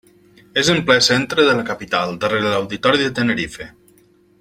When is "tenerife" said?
3.21-3.73